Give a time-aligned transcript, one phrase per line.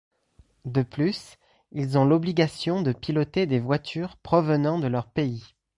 [0.65, 1.37] De plus,
[1.71, 5.53] ils ont l'obligation de piloter des voitures provenant de leur pays.